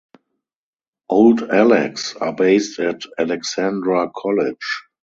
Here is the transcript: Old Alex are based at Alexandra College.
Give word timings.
Old 1.09 1.43
Alex 1.51 2.15
are 2.15 2.33
based 2.33 2.79
at 2.79 3.01
Alexandra 3.19 4.09
College. 4.09 4.87